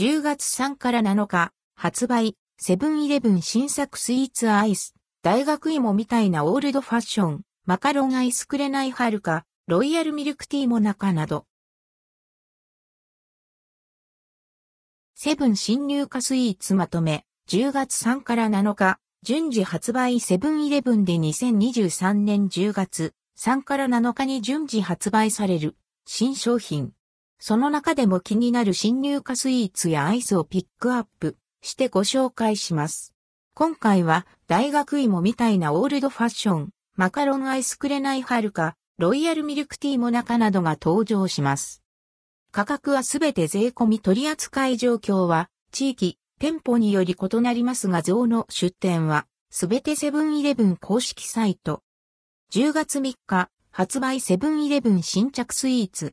[0.00, 11.44] 10月3から7日、発売、セブンイレブン新作スイーツアイス、大学芋みたいなオールドファッション、マカロンアイスくれないはるか、ロイヤルミルクティーもなかなど。
[15.16, 25.76] セブン新入荷スイーツまとめ、10月3から7日、順次発売セブンイレブンで2023年10月3から7日に順次発売される
[26.06, 26.94] 新商品。
[27.40, 33.14] その中でも気になる新入荷スイーツやアイスをピックアップしてご紹介します。
[33.54, 41.82] 今回は大学芋みたいなオールドファッション、マカロンアイスくれないはるか、ロイヤルミルクティーもなかなどが登場します。
[42.52, 51.82] 価格はすべて税込み取扱い状況は地域、店舗により異なりますが像の出店は、すべてセブンイレブン公式サイト。
[52.52, 56.12] 10月3日、発売セブンイレブン新着スイーツ。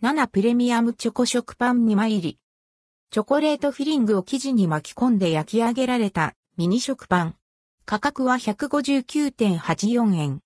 [0.00, 2.38] 7プレミアムチョコ食パン2枚入り。
[3.10, 7.34] チョコレートフィリングを生地に巻き込んで焼き上げられたミニ食パン。
[7.84, 10.40] 価格は159.84円。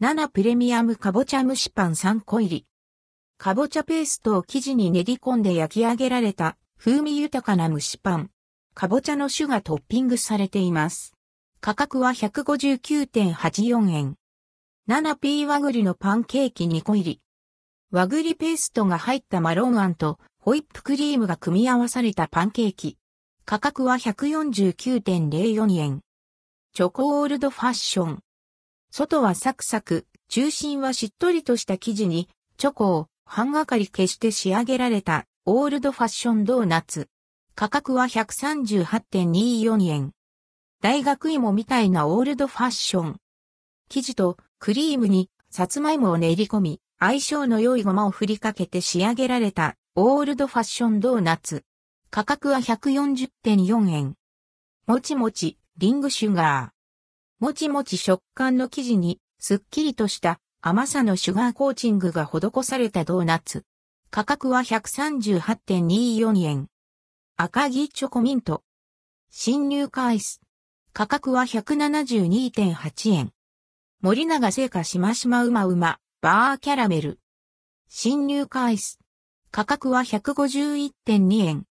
[0.00, 2.66] 7プレミアムかぼちゃ蒸しパン3個入り。
[3.38, 8.30] かぼちゃペーストを生地に練り込んで焼き上げられた風味豊かな蒸しパン。
[8.74, 11.16] かぼちゃの種がトッピングされています。
[11.60, 14.14] 価格は159.84円。
[14.88, 17.20] 7P 和栗のパンケーキ2個入り。
[17.92, 22.98] 和栗ペーストが入ったマロンあんとホイップクリームが組み合わされたパンケーキ。
[23.44, 26.00] 価格は149.04円。
[26.72, 28.18] チョコオールドファッション。
[28.90, 37.08] 外はサクサク、中心はしっとりとした生地に、チョコを半がかり消して仕上げられたオールドファッションドーナツ。
[37.54, 40.12] 価格は138.24円。
[40.82, 43.16] 大学芋みたいなオールドファッション。
[43.88, 51.62] 生地とクリームにさつまいもを練り込み、相性の良いごまを振りかけて仕上げられたオールドファッションドーナツ。
[52.10, 54.14] 価格は140.4円。
[54.86, 57.44] もちもち、リングシュガー。
[57.44, 63.64] もちもち食感の生地にすっきりとした甘さのシュガーコーチングが施されたドーナツ。
[64.10, 66.68] 価格は138.24円。
[67.36, 68.62] 赤木チョコミント。
[69.30, 70.40] 新入荷アイス。
[70.94, 73.32] 価格は172.8円。
[74.00, 77.20] 森永製菓しましまうまうま、バーキャラメル。
[77.86, 78.98] 新入荷アイス。
[79.52, 81.66] 価格は151.2円。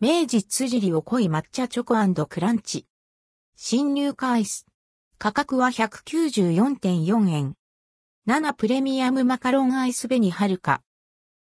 [0.00, 2.86] 明治辻りを濃い抹茶チョコクランチ。
[3.54, 4.64] 新入荷アイス。
[5.18, 7.54] 価格は194.4円。
[8.26, 10.80] 7プレミアムマカロンアイス紅はるか。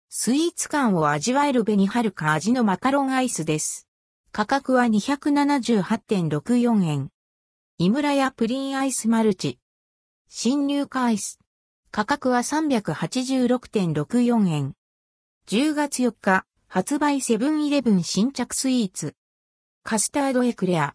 [0.08, 3.86] スイーツ感を味わえる紅はるか味のマカロンアイスです。
[4.32, 7.10] 価格は278.64円。
[7.78, 9.60] 井村屋プリンアイスマルチ。
[10.28, 11.38] 新入荷アイス。
[11.92, 14.74] 価格は386.64円。
[15.48, 19.16] 10月4日、発売セブンイレブン新着スイーツ。
[19.82, 20.94] カスタードエクレア。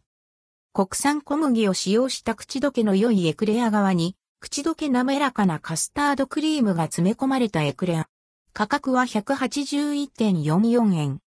[0.72, 8.08] 国産小麦を使用した口どけの良いエクレア側に、口どけ滑らかなカスタードクリームが詰め込まれたエクレア。
[8.54, 11.20] 価格は181.44円。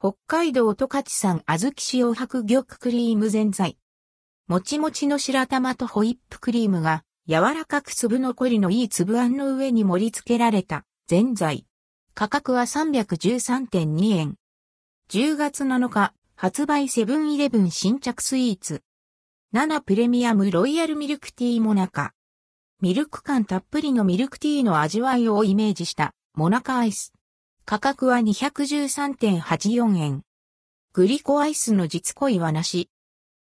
[0.00, 3.76] 北海道十勝産小豆塩白玉クリームぜんざい。
[4.46, 11.66] もちもちの白玉とホイップクリームが柔らかく粒残りのいい粒あんの上に盛り付けられたぜんざい。
[12.14, 14.36] 価格は313.2円。
[15.08, 18.82] 10月7日発売セブンイレブン新着スイーツ。
[19.54, 22.12] 7プレミアムロイヤルミルクティーモナカ。
[22.82, 27.14] ミルク感たっぷりのミルクティーの味わいをイメージしたモナカアイス。
[27.64, 30.22] 価格は213.84円。
[30.92, 32.90] グリコアイスの実恋はなし。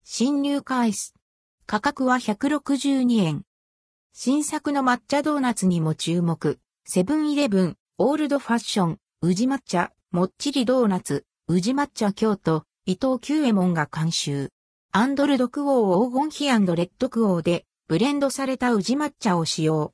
[0.04, 1.14] 新入荷アイス。
[1.64, 3.44] 価格は162円。
[4.14, 6.58] 新作の抹茶ドーナツにも注目。
[6.84, 14.50] セブンイレブン、オールドファッション、宇治抹茶、もっちりドーナツ、宇治抹茶京都、伊藤久右衛門が監修。
[14.92, 19.90] アンドルドクオー黄金比レッドクオーでブレンドされた宇治抹茶を使用。